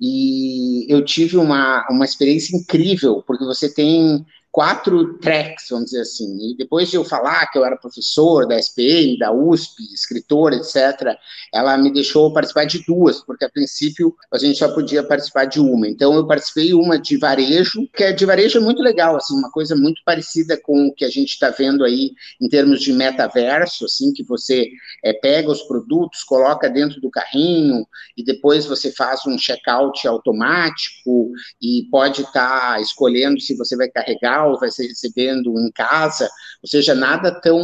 E 0.00 0.90
eu 0.90 1.04
tive 1.04 1.36
uma, 1.36 1.86
uma 1.90 2.06
experiência 2.06 2.56
incrível, 2.56 3.22
porque 3.26 3.44
você 3.44 3.70
tem 3.70 4.24
quatro 4.52 5.18
tracks, 5.18 5.66
vamos 5.70 5.86
dizer 5.86 6.02
assim. 6.02 6.50
E 6.50 6.56
depois 6.56 6.90
de 6.90 6.96
eu 6.96 7.04
falar 7.04 7.46
que 7.50 7.58
eu 7.58 7.64
era 7.64 7.76
professor 7.76 8.46
da 8.46 8.58
SPM, 8.58 9.18
da 9.18 9.32
USP, 9.32 9.82
escritor, 9.94 10.52
etc., 10.52 11.16
ela 11.54 11.76
me 11.76 11.92
deixou 11.92 12.32
participar 12.32 12.64
de 12.64 12.84
duas, 12.84 13.20
porque 13.22 13.44
a 13.44 13.48
princípio 13.48 14.14
a 14.32 14.38
gente 14.38 14.58
só 14.58 14.68
podia 14.72 15.02
participar 15.02 15.44
de 15.44 15.60
uma. 15.60 15.88
Então 15.88 16.14
eu 16.14 16.26
participei 16.26 16.74
uma 16.74 16.98
de 16.98 17.16
varejo, 17.16 17.88
que 17.94 18.04
é 18.04 18.12
de 18.12 18.26
varejo 18.26 18.58
é 18.58 18.60
muito 18.60 18.82
legal, 18.82 19.16
assim, 19.16 19.34
uma 19.34 19.50
coisa 19.50 19.76
muito 19.76 20.02
parecida 20.04 20.60
com 20.60 20.88
o 20.88 20.94
que 20.94 21.04
a 21.04 21.10
gente 21.10 21.30
está 21.30 21.50
vendo 21.50 21.84
aí 21.84 22.12
em 22.40 22.48
termos 22.48 22.80
de 22.80 22.92
metaverso, 22.92 23.84
assim, 23.84 24.12
que 24.12 24.24
você 24.24 24.68
é, 25.04 25.12
pega 25.12 25.50
os 25.50 25.62
produtos, 25.62 26.24
coloca 26.24 26.68
dentro 26.68 27.00
do 27.00 27.10
carrinho 27.10 27.86
e 28.16 28.24
depois 28.24 28.66
você 28.66 28.90
faz 28.90 29.20
um 29.26 29.38
checkout 29.38 30.06
automático 30.06 31.30
e 31.62 31.86
pode 31.90 32.22
estar 32.22 32.74
tá 32.74 32.80
escolhendo 32.80 33.40
se 33.40 33.56
você 33.56 33.76
vai 33.76 33.88
carregar 33.88 34.39
vai 34.58 34.70
ser 34.70 34.86
recebendo 34.86 35.58
em 35.58 35.70
casa, 35.72 36.28
ou 36.62 36.68
seja, 36.68 36.94
nada 36.94 37.30
tão 37.40 37.62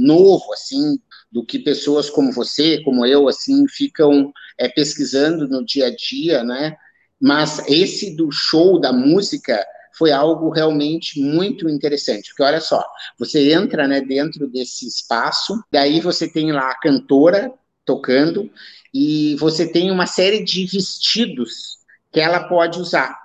novo 0.00 0.52
assim 0.52 0.98
do 1.30 1.44
que 1.44 1.58
pessoas 1.58 2.08
como 2.08 2.32
você, 2.32 2.82
como 2.82 3.04
eu, 3.04 3.28
assim, 3.28 3.66
ficam 3.68 4.32
é, 4.58 4.68
pesquisando 4.68 5.46
no 5.46 5.64
dia 5.64 5.88
a 5.88 5.94
dia, 5.94 6.42
né? 6.42 6.76
Mas 7.20 7.58
esse 7.68 8.16
do 8.16 8.30
show 8.30 8.80
da 8.80 8.92
música 8.92 9.62
foi 9.96 10.12
algo 10.12 10.50
realmente 10.50 11.20
muito 11.20 11.68
interessante, 11.68 12.28
porque 12.28 12.42
olha 12.44 12.60
só, 12.60 12.82
você 13.18 13.52
entra, 13.52 13.88
né, 13.88 14.00
dentro 14.00 14.48
desse 14.48 14.86
espaço, 14.86 15.60
daí 15.72 16.00
você 16.00 16.28
tem 16.28 16.52
lá 16.52 16.70
a 16.70 16.78
cantora 16.78 17.52
tocando 17.84 18.48
e 18.94 19.34
você 19.36 19.66
tem 19.66 19.90
uma 19.90 20.06
série 20.06 20.44
de 20.44 20.64
vestidos 20.66 21.78
que 22.12 22.20
ela 22.20 22.48
pode 22.48 22.78
usar. 22.78 23.16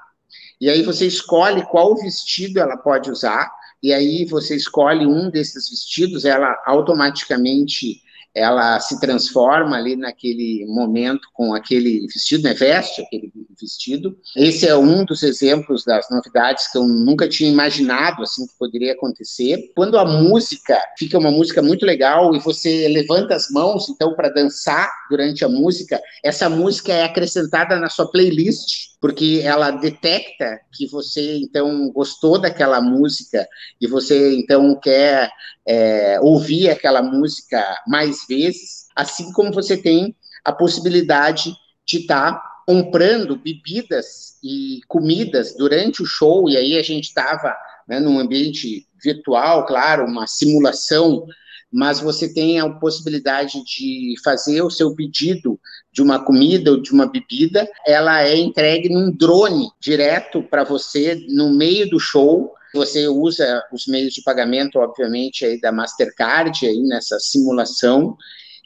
E 0.60 0.70
aí 0.70 0.82
você 0.82 1.06
escolhe 1.06 1.66
qual 1.66 1.96
vestido 1.96 2.60
ela 2.60 2.78
pode 2.78 3.12
usar, 3.12 3.50
e 3.82 3.92
aí 3.94 4.26
você 4.26 4.56
escolhe 4.56 5.06
um 5.06 5.30
desses 5.30 5.70
vestidos, 5.70 6.24
ela 6.24 6.56
automaticamente 6.66 8.02
ela 8.36 8.80
se 8.80 9.00
transforma 9.00 9.78
ali 9.78 9.96
naquele 9.96 10.66
momento 10.68 11.28
com 11.34 11.54
aquele 11.54 12.08
vestido, 12.08 12.44
né, 12.44 12.54
veste 12.54 13.02
aquele 13.02 13.32
vestido. 13.60 14.18
Esse 14.36 14.68
é 14.68 14.76
um 14.76 15.06
dos 15.06 15.22
exemplos 15.22 15.84
das 15.86 16.10
novidades 16.10 16.72
que 16.72 16.78
eu 16.78 16.84
nunca 16.84 17.30
tinha 17.30 17.52
imaginado 17.52 18.24
assim 18.24 18.48
que 18.48 18.58
poderia 18.58 18.94
acontecer. 18.94 19.72
Quando 19.76 20.00
a 20.00 20.06
música 20.06 20.80
fica 20.98 21.18
uma 21.18 21.30
música 21.30 21.62
muito 21.62 21.86
legal 21.86 22.36
e 22.36 22.40
você 22.40 22.88
levanta 22.88 23.36
as 23.36 23.52
mãos 23.52 23.88
então 23.90 24.16
para 24.16 24.30
dançar 24.30 24.92
durante 25.14 25.46
a 25.46 25.48
música, 25.48 26.02
essa 26.24 26.50
música 26.50 26.92
é 26.92 27.04
acrescentada 27.04 27.80
na 27.80 27.88
sua 27.88 28.10
playlist 28.10 28.94
porque 29.00 29.42
ela 29.44 29.70
detecta 29.70 30.60
que 30.72 30.88
você 30.88 31.38
então 31.38 31.92
gostou 31.92 32.40
daquela 32.40 32.82
música 32.82 33.48
e 33.80 33.86
você 33.86 34.36
então 34.36 34.74
quer 34.80 35.30
é, 35.68 36.20
ouvir 36.20 36.72
aquela 36.72 37.04
música 37.04 37.64
mais 37.86 38.26
vezes, 38.28 38.88
assim 38.96 39.32
como 39.34 39.54
você 39.54 39.78
tem 39.78 40.16
a 40.44 40.52
possibilidade 40.52 41.54
de 41.86 41.98
estar 42.00 42.32
tá 42.32 42.44
comprando 42.66 43.36
bebidas 43.36 44.40
e 44.44 44.80
comidas 44.88 45.56
durante 45.56 46.02
o 46.02 46.08
show, 46.08 46.50
e 46.50 46.58
aí 46.58 46.76
a 46.80 46.82
gente 46.82 47.06
estava 47.06 47.56
né, 47.88 48.00
num 48.00 48.18
ambiente 48.18 48.88
virtual, 49.04 49.66
claro, 49.68 50.06
uma 50.06 50.26
simulação, 50.26 51.28
mas 51.74 52.00
você 52.00 52.32
tem 52.32 52.60
a 52.60 52.70
possibilidade 52.70 53.64
de 53.64 54.14
fazer 54.24 54.62
o 54.62 54.70
seu 54.70 54.94
pedido 54.96 55.60
de 55.92 56.04
uma 56.04 56.24
comida 56.24 56.72
ou 56.72 56.82
de 56.82 56.92
uma 56.92 57.08
bebida, 57.08 57.68
ela 57.86 58.24
é 58.24 58.38
entregue 58.38 58.90
num 58.90 59.12
drone 59.12 59.70
direto 59.82 60.44
para 60.44 60.64
você 60.64 61.26
no 61.30 61.52
meio 61.52 61.90
do 61.90 62.00
show. 62.00 62.54
Você 62.76 63.08
usa 63.08 63.64
os 63.74 63.88
meios 63.88 64.14
de 64.14 64.22
pagamento, 64.22 64.78
obviamente, 64.78 65.46
aí 65.46 65.60
da 65.60 65.72
Mastercard 65.72 66.66
aí 66.66 66.82
nessa 66.84 67.20
simulação, 67.20 68.16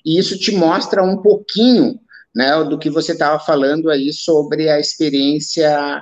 e 0.05 0.17
isso 0.17 0.37
te 0.37 0.51
mostra 0.51 1.03
um 1.03 1.21
pouquinho 1.21 1.99
né, 2.35 2.63
do 2.63 2.77
que 2.77 2.89
você 2.89 3.13
estava 3.13 3.39
falando 3.39 3.89
aí 3.89 4.13
sobre 4.13 4.69
a 4.69 4.79
experiência 4.79 6.01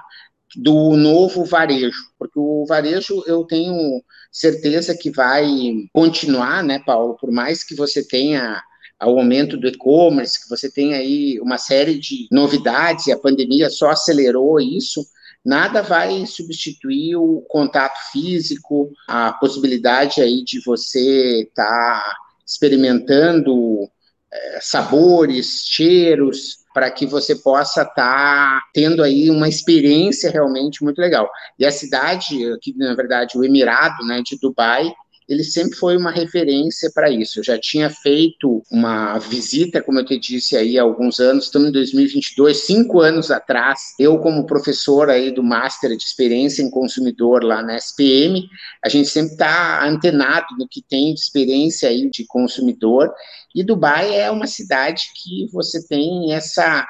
do 0.56 0.96
novo 0.96 1.44
varejo, 1.44 2.04
porque 2.18 2.40
o 2.40 2.66
varejo 2.68 3.24
eu 3.28 3.44
tenho 3.44 4.02
certeza 4.32 4.96
que 4.98 5.10
vai 5.10 5.46
continuar, 5.94 6.64
né, 6.64 6.80
Paulo, 6.86 7.18
por 7.20 7.32
mais 7.32 7.64
que 7.64 7.76
você 7.76 8.06
tenha 8.06 8.62
ao 9.00 9.18
aumento 9.18 9.58
do 9.58 9.68
e-commerce, 9.68 10.42
que 10.42 10.50
você 10.50 10.72
tem 10.72 10.94
aí 10.94 11.40
uma 11.42 11.58
série 11.58 12.00
de 12.00 12.28
novidades, 12.32 13.08
e 13.08 13.12
a 13.12 13.20
pandemia 13.20 13.70
só 13.70 13.90
acelerou 13.90 14.60
isso, 14.60 15.06
nada 15.44 15.82
vai 15.82 16.26
substituir 16.26 17.16
o 17.16 17.42
contato 17.48 17.98
físico, 18.12 18.92
a 19.08 19.34
possibilidade 19.34 20.22
aí 20.22 20.44
de 20.44 20.60
você 20.62 21.44
estar 21.44 21.64
tá 21.66 22.18
experimentando 22.46 23.90
é, 24.32 24.60
sabores, 24.62 25.64
cheiros, 25.66 26.65
para 26.76 26.92
que 26.92 27.06
você 27.06 27.38
possa 27.38 27.84
estar 27.84 27.94
tá 27.96 28.62
tendo 28.74 29.02
aí 29.02 29.30
uma 29.30 29.48
experiência 29.48 30.30
realmente 30.30 30.84
muito 30.84 31.00
legal. 31.00 31.32
E 31.58 31.66
a 31.66 31.72
cidade, 31.72 32.52
aqui 32.52 32.78
na 32.78 32.94
verdade 32.94 33.38
o 33.38 33.46
Emirado, 33.46 34.06
né, 34.06 34.22
de 34.22 34.38
Dubai, 34.38 34.94
ele 35.28 35.44
sempre 35.44 35.76
foi 35.76 35.98
uma 35.98 36.12
referência 36.12 36.92
para 36.94 37.10
isso. 37.10 37.40
Eu 37.40 37.44
já 37.44 37.60
tinha 37.60 37.90
feito 37.90 38.62
uma 38.72 39.18
visita, 39.18 39.82
como 39.82 40.00
eu 40.00 40.06
te 40.06 40.18
disse 40.18 40.56
aí 40.56 40.78
há 40.78 40.84
alguns 40.84 41.20
anos, 41.20 41.46
estamos 41.46 41.70
em 41.70 41.72
2022, 41.72 42.58
cinco 42.58 43.02
anos 43.02 43.32
atrás, 43.32 43.80
eu 44.00 44.20
como 44.20 44.46
professor 44.46 45.10
aí 45.10 45.32
do 45.32 45.42
Master 45.42 45.96
de 45.98 46.04
Experiência 46.04 46.62
em 46.62 46.70
Consumidor 46.70 47.44
lá 47.44 47.64
na 47.64 47.76
SPM, 47.76 48.48
a 48.84 48.90
gente 48.90 49.10
sempre 49.10 49.34
está 49.34 49.88
antenado 49.88 50.48
no 50.60 50.68
que 50.68 50.82
tem 50.82 51.14
de 51.14 51.20
experiência 51.20 51.90
aí 51.90 52.10
de 52.10 52.26
consumidor, 52.26 53.12
e 53.54 53.64
Dubai 53.64 54.16
é 54.16 54.30
uma 54.30 54.48
cidade 54.48 55.04
que 55.24 55.48
você 55.52 55.86
tem 55.88 56.34
essa 56.34 56.86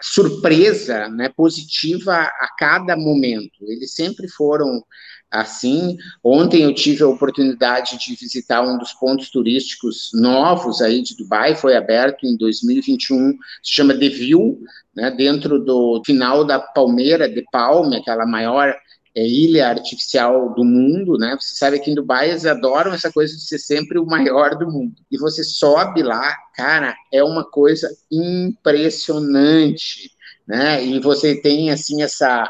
surpresa 0.00 1.08
né, 1.08 1.28
positiva 1.28 2.14
a 2.14 2.48
cada 2.56 2.96
momento. 2.96 3.58
Eles 3.62 3.94
sempre 3.94 4.28
foram 4.28 4.82
assim. 5.30 5.96
Ontem 6.22 6.62
eu 6.62 6.74
tive 6.74 7.02
a 7.02 7.08
oportunidade 7.08 7.98
de 7.98 8.14
visitar 8.14 8.62
um 8.62 8.78
dos 8.78 8.92
pontos 8.92 9.30
turísticos 9.30 10.10
novos 10.14 10.80
aí 10.80 11.02
de 11.02 11.16
Dubai, 11.16 11.54
foi 11.54 11.76
aberto 11.76 12.26
em 12.26 12.36
2021, 12.36 13.32
se 13.62 13.72
chama 13.72 13.94
The 13.94 14.08
View, 14.08 14.60
né, 14.94 15.10
dentro 15.10 15.58
do 15.58 16.02
final 16.04 16.44
da 16.44 16.58
Palmeira 16.58 17.28
de 17.28 17.44
Palme, 17.50 17.96
aquela 17.96 18.26
maior 18.26 18.74
é, 19.14 19.26
ilha 19.26 19.68
artificial 19.68 20.54
do 20.54 20.64
mundo, 20.64 21.18
né? 21.18 21.36
Você 21.40 21.56
sabe 21.56 21.80
que 21.80 21.90
em 21.90 21.94
Dubai 21.94 22.30
eles 22.30 22.46
adoram 22.46 22.92
essa 22.92 23.10
coisa 23.10 23.34
de 23.34 23.42
ser 23.42 23.58
sempre 23.58 23.98
o 23.98 24.06
maior 24.06 24.56
do 24.56 24.70
mundo. 24.70 24.94
E 25.10 25.18
você 25.18 25.42
sobe 25.42 26.02
lá, 26.02 26.34
cara, 26.54 26.94
é 27.12 27.22
uma 27.24 27.44
coisa 27.44 27.88
impressionante, 28.10 30.10
né? 30.46 30.84
E 30.84 31.00
você 31.00 31.40
tem 31.40 31.70
assim 31.70 32.02
essa 32.02 32.48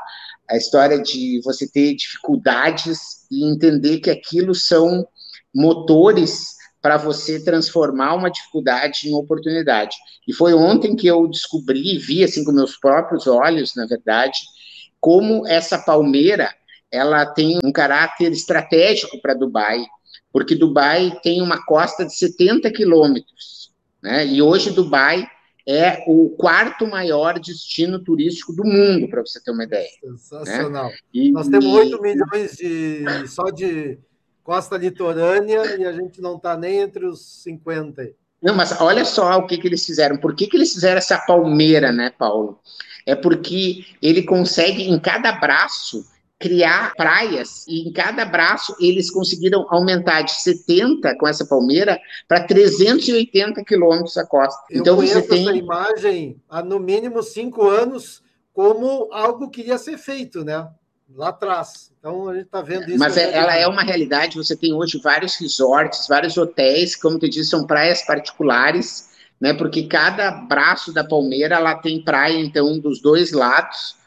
a 0.51 0.57
história 0.57 1.01
de 1.01 1.41
você 1.45 1.69
ter 1.69 1.95
dificuldades 1.95 3.27
e 3.31 3.45
entender 3.45 3.99
que 3.99 4.11
aquilo 4.11 4.55
são 4.55 5.07
motores 5.55 6.57
para 6.81 6.97
você 6.97 7.43
transformar 7.43 8.15
uma 8.15 8.31
dificuldade 8.31 9.09
em 9.09 9.15
oportunidade. 9.15 9.97
E 10.27 10.33
foi 10.33 10.55
ontem 10.55 10.95
que 10.95 11.07
eu 11.07 11.27
descobri, 11.27 11.99
vi 11.99 12.23
assim 12.23 12.45
com 12.45 12.53
meus 12.53 12.77
próprios 12.77 13.27
olhos, 13.27 13.75
na 13.75 13.87
verdade, 13.87 14.39
como 15.01 15.47
essa 15.47 15.79
palmeira 15.79 16.55
ela 16.91 17.27
tem 17.27 17.59
um 17.63 17.71
caráter 17.71 18.33
estratégico 18.33 19.21
para 19.21 19.35
Dubai, 19.35 19.85
porque 20.33 20.55
Dubai 20.55 21.19
tem 21.23 21.43
uma 21.43 21.65
costa 21.67 22.07
de 22.07 22.15
70 22.15 22.71
quilômetros, 22.71 23.73
né? 24.03 24.27
E 24.27 24.41
hoje 24.41 24.71
Dubai 24.71 25.29
é 25.69 26.03
o 26.07 26.31
quarto 26.31 26.87
maior 26.87 27.39
destino 27.39 27.99
turístico 27.99 28.55
do 28.55 28.65
mundo, 28.65 29.07
para 29.07 29.21
você 29.21 29.39
ter 29.39 29.51
uma 29.51 29.65
ideia. 29.65 29.87
Sensacional. 30.01 30.87
Né? 30.87 30.97
E, 31.13 31.31
Nós 31.31 31.47
temos 31.47 31.67
8 31.67 32.01
milhões 32.01 32.57
de, 32.57 33.05
só 33.27 33.51
de 33.51 33.99
costa 34.43 34.79
litorânea 34.79 35.77
e 35.77 35.85
a 35.85 35.93
gente 35.93 36.23
não 36.23 36.37
está 36.37 36.57
nem 36.57 36.79
entre 36.79 37.05
os 37.05 37.43
50. 37.43 38.11
Não, 38.41 38.55
mas 38.55 38.81
olha 38.81 39.05
só 39.05 39.37
o 39.37 39.47
que, 39.47 39.59
que 39.59 39.67
eles 39.67 39.85
fizeram. 39.85 40.17
Por 40.17 40.35
que, 40.35 40.47
que 40.47 40.57
eles 40.57 40.73
fizeram 40.73 40.97
essa 40.97 41.19
palmeira, 41.19 41.93
né, 41.93 42.11
Paulo? 42.17 42.59
É 43.05 43.15
porque 43.15 43.85
ele 44.01 44.23
consegue, 44.23 44.85
em 44.85 44.99
cada 44.99 45.33
braço, 45.33 46.03
criar 46.39 46.95
praias 46.95 47.67
e 47.67 47.89
em 47.89 47.93
cada 47.93 48.25
braço 48.25 48.77
eles 48.79 49.11
conseguiram 49.11 49.67
aumentar 49.71 50.23
de 50.23 50.33
70 50.41 51.17
com 51.19 51.27
essa 51.27 51.45
palmeira 51.45 51.99
para 52.29 52.45
380 52.45 53.65
quilômetros 53.65 54.17
a 54.17 54.25
costa. 54.25 54.63
Eu 54.71 54.81
então 54.81 54.97
você 54.97 55.21
tem 55.21 55.43
essa 55.43 55.57
imagem 55.57 56.41
há 56.49 56.63
no 56.63 56.79
mínimo 56.79 57.23
cinco 57.23 57.69
anos 57.69 58.23
como 58.53 59.09
algo 59.13 59.51
que 59.51 59.63
ia 59.63 59.79
ser 59.79 59.99
feito, 59.99 60.45
né? 60.45 60.69
Lá 61.15 61.31
atrás. 61.31 61.91
Então 61.99 62.29
a 62.29 62.35
gente 62.35 62.47
está 62.47 62.63
vendo 62.63 62.89
isso. 62.89 62.99
Mas 62.99 63.17
é, 63.17 63.33
ela 63.33 63.57
é 63.57 63.67
uma 63.67 63.83
realidade. 63.83 64.37
Você 64.37 64.55
tem 64.55 64.73
hoje 64.73 65.01
vários 65.03 65.37
resorts, 65.37 66.07
vários 66.07 66.37
hotéis, 66.37 66.95
como 66.95 67.19
te 67.19 67.29
disse, 67.29 67.51
são 67.51 67.67
praias 67.67 68.03
particulares, 68.03 69.09
né? 69.41 69.55
Porque 69.55 69.85
cada 69.85 70.31
braço 70.31 70.93
da 70.93 71.03
palmeira 71.03 71.57
ela 71.57 71.75
tem 71.77 72.03
praia 72.03 72.39
então 72.39 72.79
dos 72.79 73.01
dois 73.01 73.33
lados 73.33 73.98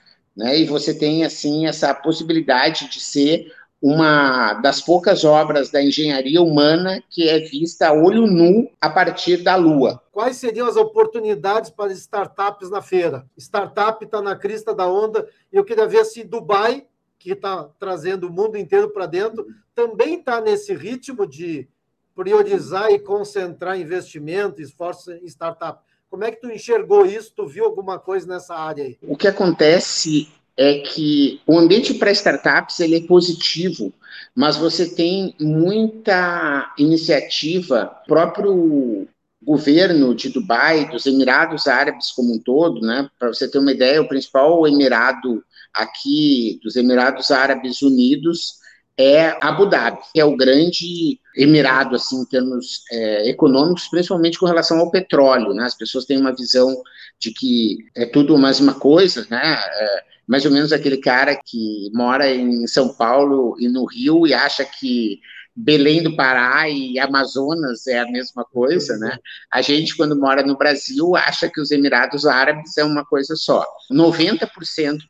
né? 0.41 0.58
E 0.58 0.65
você 0.65 0.91
tem 0.93 1.23
assim 1.23 1.67
essa 1.67 1.93
possibilidade 1.93 2.89
de 2.89 2.99
ser 2.99 3.54
uma 3.80 4.56
das 4.56 4.82
poucas 4.82 5.23
obras 5.23 5.69
da 5.69 5.82
engenharia 5.82 6.41
humana 6.41 7.01
que 7.10 7.30
é 7.30 7.39
vista 7.39 7.89
a 7.89 7.93
olho 7.93 8.27
nu 8.27 8.69
a 8.80 8.89
partir 8.89 9.38
da 9.38 9.56
Lua. 9.56 10.01
Quais 10.12 10.38
seriam 10.38 10.67
as 10.67 10.75
oportunidades 10.75 11.69
para 11.69 11.91
startups 11.93 12.69
na 12.69 12.82
feira? 12.82 13.25
Startup 13.38 14.04
está 14.04 14.21
na 14.21 14.36
crista 14.36 14.73
da 14.73 14.88
onda. 14.88 15.27
Eu 15.51 15.63
queria 15.63 15.88
ver 15.88 16.06
se 16.06 16.23
Dubai, 16.23 16.86
que 17.19 17.34
está 17.34 17.69
trazendo 17.80 18.27
o 18.27 18.32
mundo 18.32 18.58
inteiro 18.58 18.89
para 18.89 19.06
dentro, 19.06 19.45
também 19.75 20.19
está 20.19 20.41
nesse 20.41 20.73
ritmo 20.73 21.27
de 21.27 21.67
priorizar 22.15 22.91
e 22.91 22.99
concentrar 22.99 23.80
investimento, 23.80 24.62
esforço 24.62 25.12
em 25.12 25.25
startup. 25.25 25.84
Como 26.12 26.26
é 26.26 26.32
que 26.32 26.41
tu 26.41 26.52
enxergou 26.52 27.06
isso? 27.06 27.32
Tu 27.34 27.47
viu 27.47 27.63
alguma 27.63 27.97
coisa 27.97 28.28
nessa 28.28 28.54
área 28.54 28.84
aí? 28.84 28.97
O 29.02 29.15
que 29.15 29.30
acontece 29.30 30.28
é 30.58 30.80
que 30.80 31.39
o 31.47 31.58
ambiente 31.58 31.93
para 31.93 32.12
startups 32.12 32.82
ele 32.82 32.97
é 32.97 33.08
positivo, 33.08 33.93
mas 34.36 34.58
você 34.58 34.93
tem 34.93 35.34
muita 35.39 36.74
iniciativa, 36.78 37.86
próprio 38.06 39.08
governo 39.41 40.13
de 40.13 40.28
Dubai, 40.28 40.89
dos 40.89 41.06
Emirados 41.06 41.65
Árabes 41.65 42.12
como 42.12 42.36
um 42.36 42.39
todo, 42.39 42.82
né? 42.82 43.10
Para 43.17 43.30
você 43.30 43.50
ter 43.50 43.58
uma 43.58 43.71
ideia, 43.71 44.02
o 44.02 44.08
principal 44.08 44.67
emirado 44.67 45.41
aqui 45.74 46.60
dos 46.62 46.76
Emirados 46.76 47.32
Árabes 47.32 47.82
Unidos 47.82 48.61
é 49.01 49.37
Abu 49.41 49.65
Dhabi, 49.65 49.99
que 50.13 50.19
é 50.19 50.25
o 50.25 50.35
grande 50.35 51.19
emirado, 51.35 51.95
assim, 51.95 52.21
em 52.21 52.25
termos 52.25 52.83
é, 52.91 53.29
econômicos, 53.29 53.87
principalmente 53.87 54.37
com 54.37 54.45
relação 54.45 54.79
ao 54.79 54.91
petróleo, 54.91 55.53
né? 55.53 55.63
As 55.63 55.75
pessoas 55.75 56.05
têm 56.05 56.17
uma 56.17 56.35
visão 56.35 56.75
de 57.19 57.31
que 57.31 57.77
é 57.95 58.05
tudo 58.05 58.37
mais 58.37 58.59
uma 58.59 58.73
coisa, 58.73 59.25
né? 59.29 59.55
É, 59.55 60.03
mais 60.27 60.45
ou 60.45 60.51
menos 60.51 60.71
aquele 60.71 60.97
cara 60.97 61.35
que 61.35 61.89
mora 61.93 62.29
em 62.29 62.65
São 62.67 62.89
Paulo 62.89 63.55
e 63.59 63.67
no 63.67 63.85
Rio 63.85 64.27
e 64.27 64.33
acha 64.33 64.63
que 64.63 65.19
Belém 65.55 66.01
do 66.01 66.15
Pará 66.15 66.69
e 66.69 66.97
Amazonas 66.97 67.85
é 67.87 67.99
a 67.99 68.09
mesma 68.09 68.45
coisa, 68.45 68.97
né? 68.97 69.17
A 69.51 69.61
gente, 69.61 69.95
quando 69.97 70.15
mora 70.15 70.43
no 70.43 70.57
Brasil, 70.57 71.15
acha 71.15 71.49
que 71.49 71.59
os 71.59 71.71
Emirados 71.71 72.25
Árabes 72.25 72.77
é 72.77 72.83
uma 72.83 73.05
coisa 73.05 73.35
só. 73.35 73.65
90% 73.91 74.47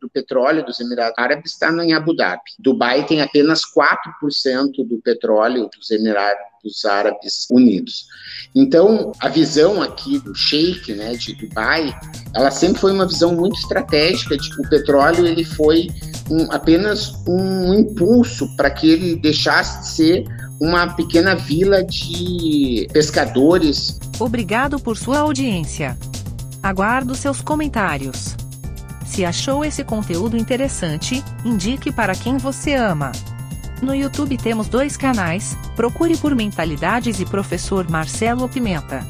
do 0.01 0.09
petróleo 0.09 0.65
dos 0.65 0.79
Emirados 0.79 1.17
Árabes 1.17 1.51
está 1.51 1.71
em 1.71 1.93
Abu 1.93 2.15
Dhabi. 2.15 2.41
Dubai 2.57 3.05
tem 3.05 3.21
apenas 3.21 3.61
4% 3.61 4.87
do 4.87 4.99
petróleo 5.03 5.69
dos 5.77 5.91
Emirados 5.91 6.85
Árabes 6.85 7.47
Unidos. 7.49 8.05
Então, 8.55 9.11
a 9.19 9.29
visão 9.29 9.81
aqui 9.81 10.19
do 10.19 10.33
Sheikh, 10.33 10.93
né, 10.93 11.13
de 11.15 11.35
Dubai, 11.35 11.93
ela 12.35 12.51
sempre 12.51 12.81
foi 12.81 12.91
uma 12.91 13.07
visão 13.07 13.35
muito 13.35 13.57
estratégica 13.59 14.37
de 14.37 14.49
que 14.49 14.61
o 14.61 14.69
petróleo 14.69 15.25
ele 15.25 15.43
foi 15.43 15.87
um, 16.31 16.51
apenas 16.51 17.13
um 17.27 17.73
impulso 17.73 18.47
para 18.55 18.71
que 18.71 18.89
ele 18.89 19.15
deixasse 19.17 19.81
de 19.81 19.87
ser 19.87 20.23
uma 20.59 20.87
pequena 20.93 21.35
vila 21.35 21.83
de 21.83 22.87
pescadores. 22.93 23.99
Obrigado 24.19 24.79
por 24.79 24.97
sua 24.97 25.19
audiência. 25.19 25.97
Aguardo 26.63 27.15
seus 27.15 27.41
comentários. 27.41 28.35
Se 29.05 29.25
achou 29.25 29.65
esse 29.65 29.83
conteúdo 29.83 30.37
interessante, 30.37 31.23
indique 31.43 31.91
para 31.91 32.15
quem 32.15 32.37
você 32.37 32.75
ama. 32.75 33.11
No 33.81 33.95
YouTube 33.95 34.37
temos 34.37 34.67
dois 34.67 34.95
canais, 34.95 35.57
procure 35.75 36.15
por 36.15 36.35
Mentalidades 36.35 37.19
e 37.19 37.25
Professor 37.25 37.89
Marcelo 37.89 38.47
Pimenta. 38.47 39.05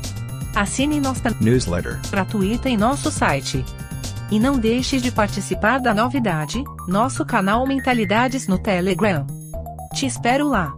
Assine 0.55 0.99
nossa 0.99 1.35
newsletter 1.39 1.99
gratuita 2.09 2.69
em 2.69 2.77
nosso 2.77 3.11
site. 3.11 3.63
E 4.31 4.39
não 4.39 4.57
deixe 4.57 4.99
de 4.99 5.11
participar 5.11 5.79
da 5.79 5.93
novidade, 5.93 6.63
nosso 6.87 7.25
canal 7.25 7.67
Mentalidades 7.67 8.47
no 8.47 8.57
Telegram. 8.57 9.27
Te 9.93 10.05
espero 10.05 10.47
lá. 10.47 10.73